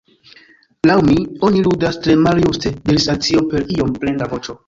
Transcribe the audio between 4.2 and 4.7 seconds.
voĉo.